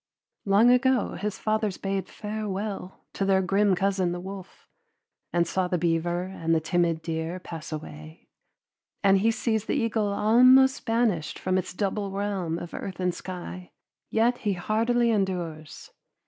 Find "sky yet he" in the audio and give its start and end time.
13.13-14.53